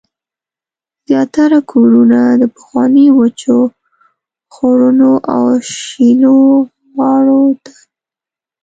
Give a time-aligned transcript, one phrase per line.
[1.07, 3.57] زیاتره کورونه د پخوانیو وچو
[4.53, 6.39] خوړونو او شیلو
[6.95, 7.73] غاړو ته